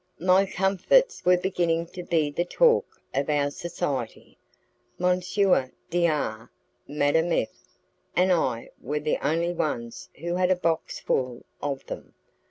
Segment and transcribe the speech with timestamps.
[0.17, 4.35] My comfits were beginning to be the talk of our society.
[4.99, 5.21] M.
[5.91, 6.49] D R,
[6.87, 7.49] Madame F,
[8.15, 12.15] and I were the only ones who had a box full of them.